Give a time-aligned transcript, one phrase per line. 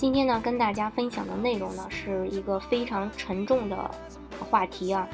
[0.00, 3.90] 今天呢，跟大家分享的内容呢，是一个非常沉重的
[4.48, 5.06] 话题啊，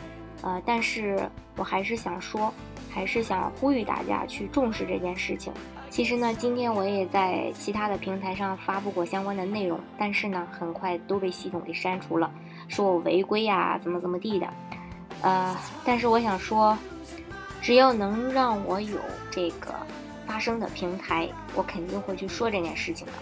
[0.43, 2.55] 呃，但是我还是想说，
[2.89, 5.53] 还是想呼吁大家去重视这件事情。
[5.91, 12.31] 其实呢，今天我也在其他的平台上发布过相关的内容，但是呢，很快都被系统给删除了，
[12.69, 14.47] 说我违规呀，怎么怎么地的。
[15.23, 16.79] 呃，但是我想说，
[17.61, 19.01] 只要能让我有
[19.33, 19.75] 这个
[20.29, 23.13] 发声的平台，我肯定会去说这件事情的。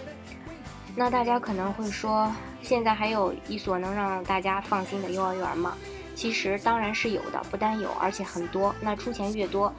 [0.97, 2.31] 那大家可能会说，
[2.61, 5.75] 现在还有一所能让大家放心的幼儿园吗？
[6.15, 8.73] 其实当然是有的，不单有，而且很多。
[8.79, 9.73] 那出钱越多，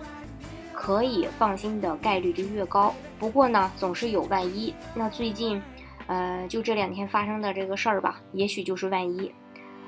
[0.75, 2.94] 可以放心的概率就越高。
[3.19, 4.75] 不过呢，总是有万一。
[4.94, 5.61] 那最近，
[6.06, 9.33] 呃，就这两天发生的这个事儿吧，也许就是万一。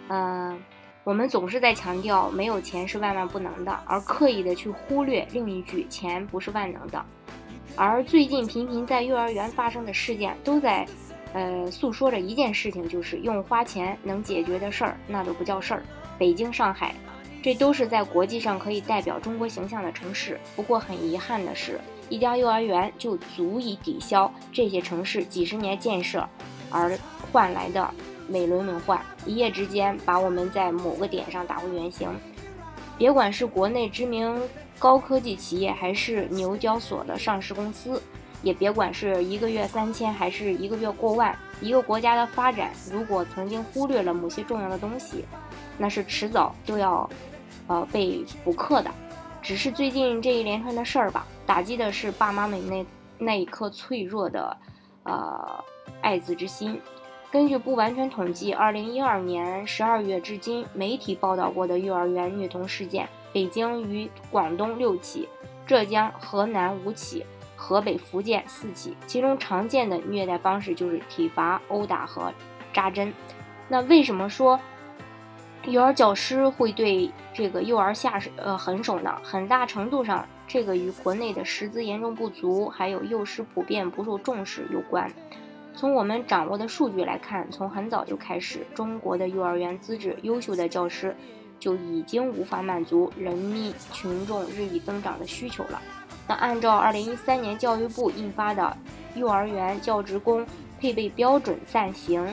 [0.09, 0.59] 嗯，
[1.05, 7.05] 我们总是在强调没有钱是万万不能的，而刻意的去忽略另一句钱不是万能的。
[7.77, 10.89] 而最近频频在幼儿园发生的事件，都在。
[11.35, 15.83] 呃，诉说着一件事情，就是用花钱能解决的事儿，那都不叫事儿。
[16.19, 16.95] 北京、上海，
[17.43, 20.41] 这都是在国际上可以代表中国形象的城市。
[20.57, 26.27] 不过很遗憾的是，一家幼儿园就足以抵消这些城市几十年建设
[26.71, 26.99] 而
[27.31, 27.89] 换来的
[28.27, 32.09] 美轮美奂，一夜之间把我们在某个点上打回原形。
[32.97, 34.37] 别管是国内知名
[34.79, 38.03] 高科技企业，还是牛交所的上市公司。
[38.43, 45.25] 也别管是一个月三千还是一个月过万，一个国家的发展，如果曾经忽略了某些重要的东西，
[45.77, 47.09] 那是迟早都要，
[47.67, 48.91] 呃，被补课的。
[49.41, 52.87] 只是最近这一连串的事儿吧，打击的是爸妈们那
[53.19, 54.57] 那一颗脆弱的，
[55.05, 55.65] 呃，
[56.01, 56.81] 爱子之心。
[57.31, 65.29] 根据不完全统计，二零一二年十二月至今，媒体报道过的幼儿园虐童事件，北京与广东六起，
[65.67, 67.25] 浙江、河南五起。
[67.61, 72.33] 河北、福建四起，其中常见的虐待方式就是体罚、殴打和
[72.73, 73.13] 扎针。
[73.67, 74.59] 那为什么说
[75.65, 79.19] 幼儿教师会对这个幼儿下手呃狠手呢？
[79.25, 85.11] 很大程度上，这个与国内的师资严重不足，还有幼师普遍不受重视有关。
[85.75, 91.15] 从我们掌握的数据来看，从很早就开始，中国的幼儿园资质优秀的教师
[91.59, 95.83] 就已经无法满足人民群众日益增长的需求了。
[96.29, 98.77] 那按照二零一三年教育部印发的
[99.19, 100.47] 《幼儿园教职工
[100.79, 102.25] 配备标准暂行》，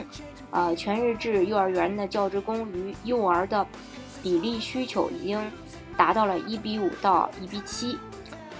[0.50, 3.66] 呃，全日制幼儿园的教职工与幼儿的
[4.22, 5.40] 比例需求已经
[5.96, 7.98] 达到了一比五到一比七。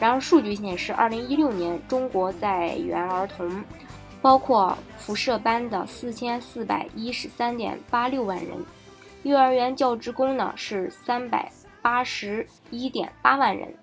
[0.01, 3.63] 然而，数据显示，二零一六年中国在园儿童，
[4.23, 8.57] 包括辐射班的四千四百一十三点八六万人，
[9.23, 13.75] 幼儿园教职工呢是三百八十一点八万人。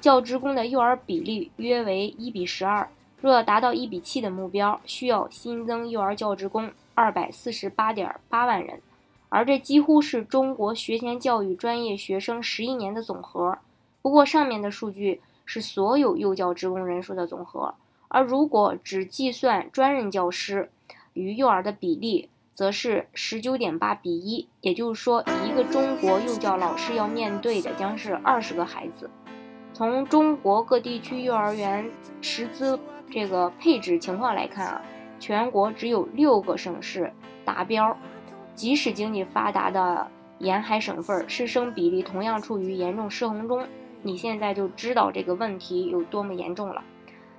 [0.00, 2.88] 教职工的幼儿比例约为一比十二，
[3.20, 8.80] 若达到一比七的目标，需要新增幼儿教职工二百四十八点八万人，
[9.28, 13.58] 而这几乎是中国学前教育专业学生十一年的总和。
[14.00, 17.74] 不过，上面的数据是所有幼教职工人数的总和，
[18.08, 20.70] 而如果只计算专任教师
[21.12, 29.10] 与幼儿的比例，则是十九点八比一，也就是说，一个中国幼教老师要面对的将是二十个孩子。
[29.80, 32.78] 从中国各地区幼儿园师资
[33.10, 34.82] 这个配置情况来看啊，
[35.18, 37.10] 全国只有六个省市
[37.46, 37.96] 达标。
[38.54, 40.06] 即使经济发达的
[40.38, 43.66] 沿海省份师生比例同样处于严重失衡中，
[44.02, 46.84] 你现在就知道这个问题有多么严重了。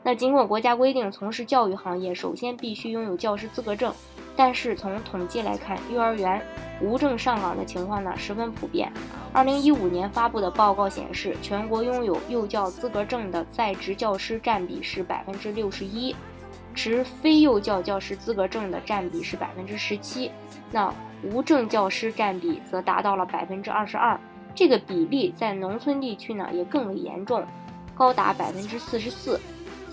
[0.02, 3.94] 那尽管国家规定从事教育行业首先必须拥有教师资格证，
[4.36, 6.42] 但是从统计来看，幼儿园
[6.82, 8.92] 无证上岗的情况呢十分普遍。
[9.34, 16.16] 二零一五年发布的报告显示，全国拥有幼教资格证的在职教师占比是百分之六十一，
[16.74, 20.32] 持非幼教教师资格证的占比是百分之十七，
[20.72, 24.20] 那无证教师占比则达到了百分之二十二。
[24.56, 27.46] 这个比例在农村地区呢也更为严重，
[27.94, 29.40] 高达百分之四十四。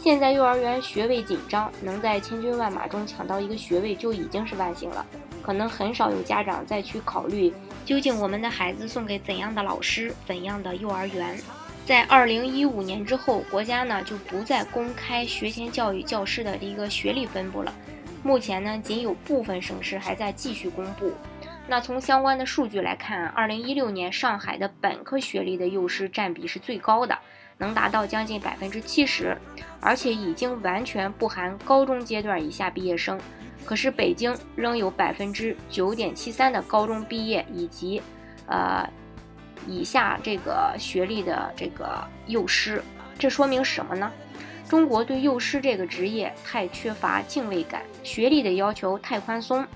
[0.00, 5.04] 现在幼儿园学位紧张，能在千军万马中抢到一个学位就已经是万幸了。
[5.42, 7.52] 可能很少有家长再去考虑，
[7.84, 11.36] 究竟我们的孩子送给怎样的老师、怎样的幼儿园。
[11.84, 17.74] 在二零一五年之后，国家呢就不再公开学前教育教师的一个学历分布了。
[18.22, 21.12] 目前呢，仅有部分省市还在继续公布。
[21.70, 27.16] 那从相关的数据来看，二零一六年上海的本科学历的幼师占比是最高的，
[27.58, 29.36] 能达到将近百分之七十，
[29.78, 33.20] 而且已经完全不含高中阶段以下毕业生。
[33.66, 38.00] 可是北京仍有百分之九点七三的高中毕业以及，
[38.46, 38.88] 呃，
[39.66, 42.82] 以下这个学历的这个幼师，
[43.18, 44.10] 这说明什么呢？
[44.66, 49.66] 中国对幼师这个职业太缺乏敬畏感，学历的要求太宽松。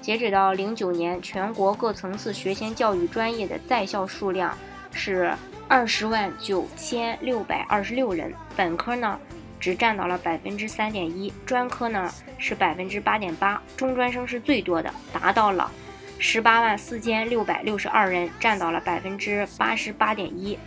[0.00, 4.56] 截止到零九年，全国各层次学前教育专业的在校数量
[4.92, 5.32] 是
[5.68, 9.18] 二十万九千六百二十六人，本科呢？
[9.60, 15.70] 只占到了百分之三点一，专科呢是百分之八点八，中专生是最多的，达到了
[16.18, 20.58] 十八万四千六百六十二人，占到了百分之八十八点一。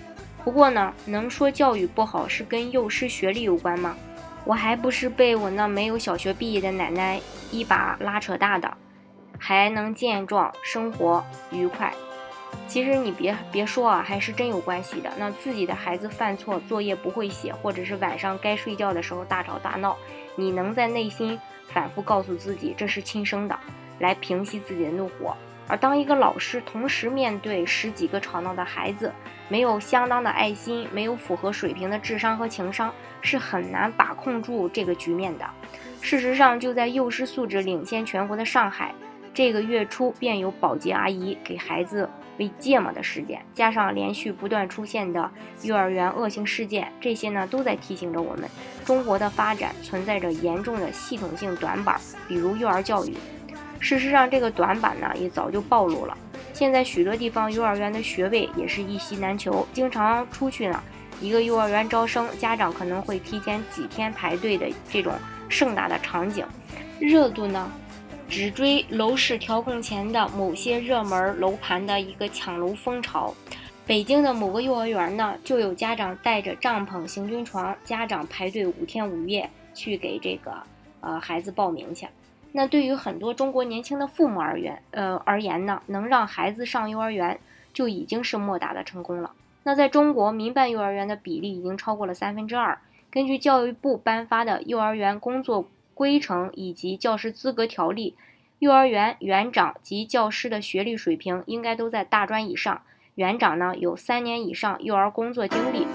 [0.44, 3.98] 不过呢，能说教育不好是跟幼师学历有关吗？
[4.46, 7.20] 我还不是被我那没有小学毕业的奶奶
[7.50, 8.78] 一把拉扯大的，
[9.46, 11.94] 还能健壮，生活愉快。
[12.66, 15.12] 其实你别别说啊，还是真有关系的。
[15.18, 19.98] 那自己的孩子犯错，作业不会写，或者是晚上该睡觉的时候大吵大闹，
[20.38, 21.38] 你能在内心
[21.68, 23.60] 反复告诉自己这是亲生的，
[24.00, 25.36] 来平息自己的怒火。
[25.68, 29.12] 而当一个老师同时面对十几个吵闹的孩子，
[29.50, 35.46] 没有相当的爱心，没有符合水平的智商和情商，是很难把控住这个局面的。
[36.00, 38.96] 事实上，就在幼师素质领先全国的上海，
[39.34, 42.10] 这个月初便有保洁阿姨给孩子。
[42.40, 45.30] 喂芥末的事件，加上连续不断出现的
[45.62, 48.50] 幼儿园恶性事件，这些呢都在提醒着我们，
[48.84, 53.14] 中国的发展存在着严重的系统性短板，比如幼儿教育。
[53.80, 56.18] 事实上，这个短板呢也早就暴露了。
[56.54, 60.84] 现在许多地方幼儿园的学位也是一席难求，经常出去呢，
[61.22, 65.14] 一个幼儿园招生，家长可能会提前几天排队的这种
[65.50, 66.44] 盛大的场景，
[67.00, 67.72] 热度呢。
[68.30, 73.32] 只追楼市调控前的某些热门楼盘的一个抢楼风潮，
[73.86, 80.52] 北京的某个幼儿园呢，就有家长带着帐篷、行军床，家长排队五天五夜去给这个
[81.02, 82.08] 呃孩子报名去。
[82.52, 87.40] 那对于很多中国年轻的父母而言，呃而言呢，能让孩子上幼儿园
[87.72, 89.32] 就已经是莫大的成功了。
[89.62, 92.80] 那在中国，民办幼儿园的比例已经超过了三分之二。
[93.12, 95.68] 根据教育部颁发的幼儿园工作。
[95.94, 98.16] 规程以及教师资格条例，
[98.60, 102.82] 幼儿园园长及教师的学历水平应该都在大专以上。
[103.16, 105.86] 园长呢有三年以上幼儿工作经历，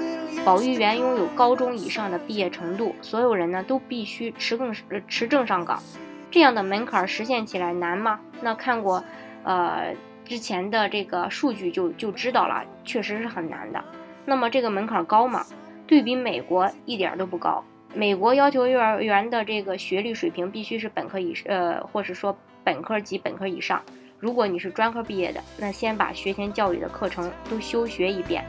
[0.45, 2.95] 保育员拥有高中以上的毕业程度。
[3.03, 4.73] 所有人呢都必须持更
[5.09, 5.83] 持证上岗。
[6.31, 8.21] 这样的门槛实现起来难吗？
[8.41, 9.03] 那看过
[9.43, 13.83] 呃之前的这个数据就就知道了，确实是很难的。
[14.25, 15.45] 那么这个门槛高吗？
[15.87, 17.65] 对比美国一点都不高。
[17.95, 23.83] 美国要求幼儿园的这个学历水平必须是本科以呃，或者说本科及本科以上。
[24.19, 28.45] 如果你是专科毕业的，那先把学前教育的课程都修学一遍，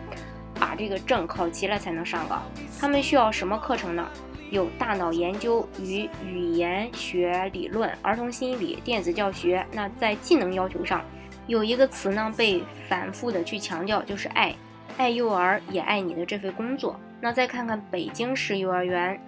[0.59, 2.44] 把这个证考齐了才能上岗。
[2.80, 4.07] 他们需要什么课程呢？
[4.51, 9.65] 有大脑研究与语言学理论、儿童心理、电子教学。
[9.71, 11.06] 那在技能要求上，
[11.45, 14.56] 有一个词呢被反复的去强调，就是爱，
[14.97, 17.00] 爱幼儿也爱你的这份工作。
[17.21, 19.19] 那再看看北京市幼儿园。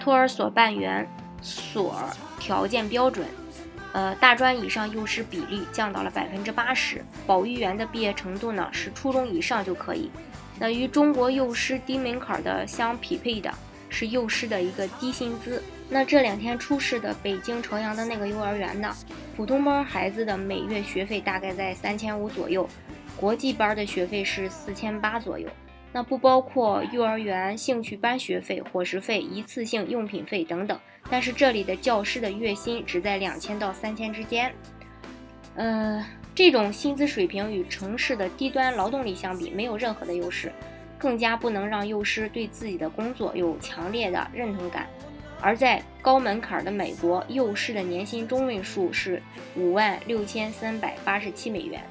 [0.00, 1.06] 托儿所办园
[1.42, 1.94] 所
[2.38, 3.26] 条件标准，
[3.92, 7.04] 呃，大专以上幼师比例降到了百分之八十。
[7.26, 10.10] 保育员的毕业程度呢是初中以上就可以。
[10.58, 13.52] 那与中国幼师低门槛的相匹配的
[13.88, 15.62] 是幼师的一个低薪资。
[15.88, 18.94] 那这两天出事的北京朝阳的那个幼儿园呢，
[19.36, 22.68] 普通班孩子的每月学费大概在三千五左右，
[23.16, 25.48] 国际班的学费是四千八左右。
[25.92, 30.78] 那不包括幼儿园兴趣班学费、伙食费、一次性用品费等等。
[31.10, 34.52] 但是这里的教师的月薪只在两千到三千之间。
[35.56, 36.04] 呃，
[36.34, 40.52] 这种薪资水平与城市的低端劳动力相比没有任何的优势，
[40.96, 44.86] 更加不能让幼师对自己的工作有强烈的认同感。
[45.40, 49.20] 而在高门槛的美国，幼师的年薪中位数是
[49.56, 51.82] 五万六千三百八十七美元。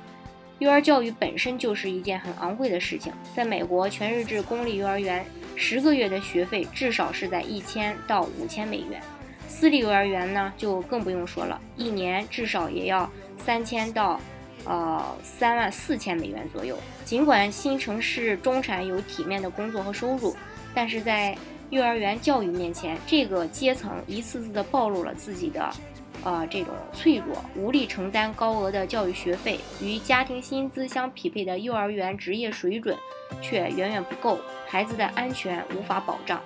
[0.60, 5.26] 幼儿教育本身就是一件很昂贵的事情，在美国，全日制公立幼儿园
[5.56, 9.02] 十个月的学费至少是在一千到五千美元，
[9.48, 14.20] 私立幼儿园呢就更不用说了，一年至少也要三千到
[14.66, 16.78] 呃三万四千美元左右。
[17.06, 20.36] 尽管新城市中产有体面的工作和收入，
[20.76, 21.38] 但是在
[21.70, 25.74] 幼儿园教育面前，这个阶层一次次的暴露了自己的。
[26.24, 32.98] 呃，这种脆弱、无力承担高额的教育学费，与家庭薪资相匹配的幼儿园职业水准
[33.42, 36.42] 却远远不够，孩子的安全无法保障。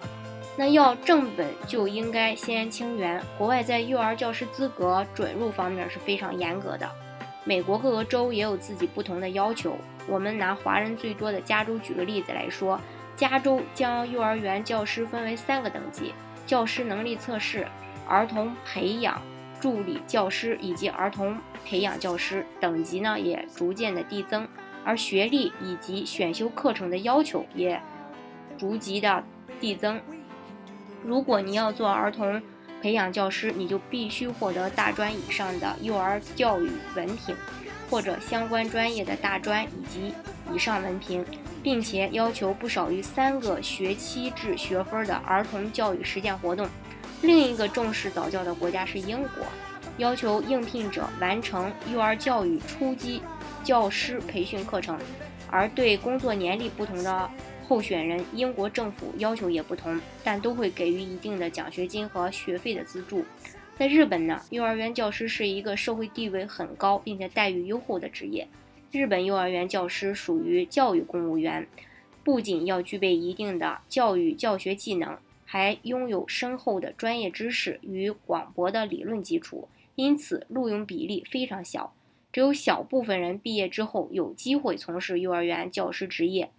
[0.56, 3.20] 那要正本就应该先清源。
[3.38, 6.88] 国外在幼儿教师资格准入方面是非常严格的，
[7.44, 9.76] 美国各个州也有自己不同的要求。
[10.08, 12.80] 我们拿华人最多的加州举个例子来说，
[13.16, 16.14] 加州将幼儿园教师分为三个等级：
[16.46, 17.68] 教师能力测试、
[18.08, 19.20] 儿童培养
[19.64, 22.46] 助理教师以及儿童培养教师。
[22.60, 24.46] 等级呢也逐渐的递增，
[24.84, 27.82] 而学历以及选修课程的要求也
[28.58, 29.24] 逐级的
[29.62, 30.02] 递增。
[31.02, 32.42] 如果你要做儿童，
[32.82, 37.34] 培养教师，你就必须获得大专以上的幼儿教育文凭，
[37.90, 40.14] 或者相关专业的大专以及
[40.54, 41.26] 以上文凭，
[41.64, 46.68] 并且要求不少于三个学期制学分的儿童教育实践活动。
[47.24, 49.46] 另一个重视早教的国家是英国，
[49.98, 53.22] 要求应聘者完成幼儿教育初级
[53.64, 55.00] 教师培训课程，
[55.50, 57.30] 而对工作年龄不同的。
[57.66, 63.24] 候选人，英国政府要求也不同，但都会给予一定的奖学金和学费的资助。
[63.78, 68.46] 在日本呢，幼儿园教师是一个社会地位很高并且待遇优厚的职业。
[68.92, 71.66] 日本幼儿园教师属于教育公务员，
[72.22, 75.18] 不仅要具备一定的教育教学技能，
[75.54, 81.94] 还拥有深厚的专业知识与广博的理论基础，因此录用比例非常小，
[82.32, 86.50] 只有小部分人毕业之后有机会从事幼儿园教师职业。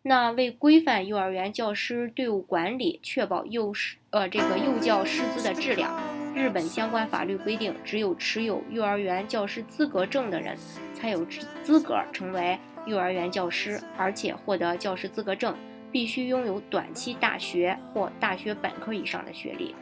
[0.00, 5.94] 那为规范幼儿园教师队伍管理，确保幼师呃这个幼教师资的质量，
[6.34, 10.56] 日本相关法律规定，只有持有幼儿园教师资格证的人
[10.94, 11.22] 才有
[11.62, 15.54] 资格成为幼儿园教师，而且获得教师资格证
[15.90, 19.74] 必须拥有短期大学或大学本科以上的学历。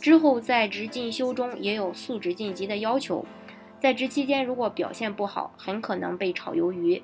[0.00, 3.24] 之后在职进修中也有素质晋级的要求，
[3.80, 7.02] 在职期间如果表现不好，很可能被炒鱿鱼。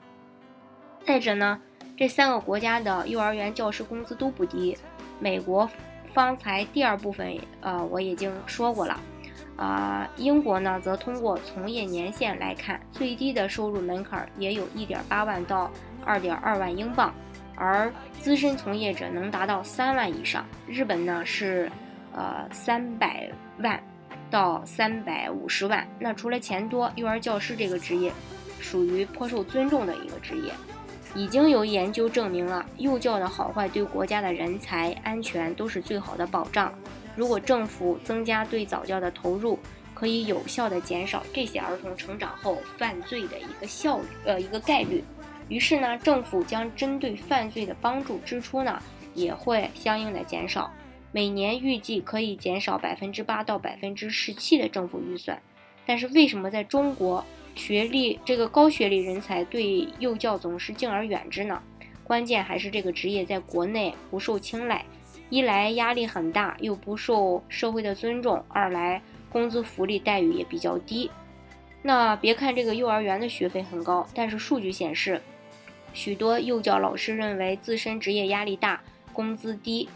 [1.05, 1.61] 再者呢？
[1.97, 4.77] 这三个国家的幼儿园教师工资都不低。
[5.19, 5.69] 美国
[6.15, 8.99] 方才第二部分，呃，我已经说过了。
[9.57, 15.71] 啊，英国呢，则通过从业年限来看，最低的收入门槛也有一点八万到
[16.03, 17.15] 二点二万英镑，
[17.61, 20.47] 而资深从业者能达到三万以上。
[20.67, 21.71] 日本呢是，
[22.15, 23.79] 呃，三百万
[24.31, 25.87] 到三百五十万。
[25.99, 28.11] 那除了钱多，幼儿教师这个职业
[28.59, 30.51] 属于颇受尊重的一个职业。
[31.15, 36.73] 已经有研究证明了，幼教的好坏对国家的人才安全都是最好的保障。
[37.15, 39.59] 如果政府增加对早教的投入，
[39.93, 45.05] 可以有效的减少这些儿童成长后犯罪的一个效率，呃，一个概率。
[45.51, 48.83] 于是呢，政府将针对犯罪的帮助支出呢，
[49.15, 50.73] 也会相应的减少。
[51.13, 55.43] 每年预计可以减少百分之八到百分之十七的政府预算。
[55.85, 57.23] 但是为什么在中国？
[57.57, 61.61] 学历这个高学历人才对幼教总是敬而远之呢？
[62.05, 64.85] 关键还是这个职业在国内不受青睐，
[65.31, 71.11] 一来压力很大，又不受社会的尊重；二来工资福利待遇也比较低。
[71.83, 75.21] 那别看这个幼儿园的学费很高，但是数据显示，
[75.93, 78.81] 许多幼教老师认为自身职业压力大，
[79.13, 79.89] 工资低。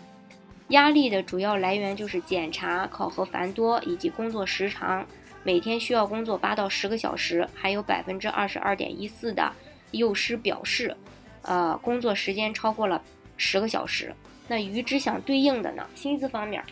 [0.69, 5.07] 压力的主要来源就是检查、考核繁多以及工作时长。
[5.43, 9.53] 每天需要工作八到十个小时，还有百分之二十二点一四的
[9.91, 10.97] 幼师表示，
[11.43, 13.03] 呃，工作时间超过了
[13.37, 14.15] 十个小时。
[14.49, 16.65] 那与之相对应的呢，薪资方面，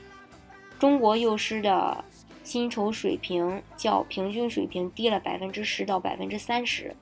[0.78, 2.02] 中国幼师的
[2.42, 6.96] 薪酬水平较平均水平低了百分之十到百分之三十。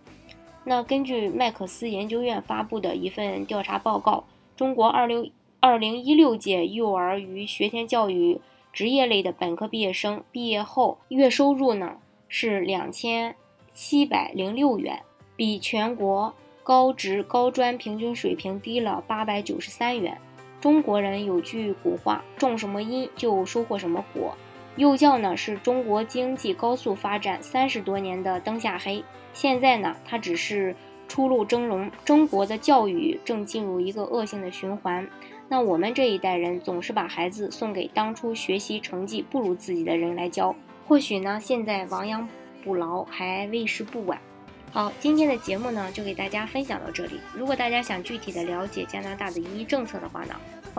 [0.65, 4.25] 那根据麦克斯研究院发布的一份调查报告，
[4.57, 8.41] 中国二六二零一六届幼儿与学前教育。
[8.73, 11.97] 职业类的本科毕业生毕业后月收入呢
[12.29, 13.35] 是两千
[13.75, 15.03] 七百零六元，
[15.35, 20.17] 比全国高职高专平均水平低了八百九十三元。
[20.61, 24.37] 中国人有句古话：“种什么因就收获什么果。”
[24.77, 30.75] 幼教呢是中国经济高速发展三十多年的灯下黑，现在呢它只是
[31.09, 31.91] 初露峥嵘。
[32.05, 35.07] 中国的教育正进入一个恶性的循环。
[35.49, 40.55] 那我们这一代人总是把孩子送给当初学习成绩不如自己的人来教，
[40.87, 42.27] 或许呢，现在亡羊
[42.63, 44.19] 补牢还为时不晚。
[44.71, 47.21] 好，今天的节目呢就给大家分享到这里。
[47.35, 50.37] 如果大家想具体的了解加拿大的移民政策的话呢，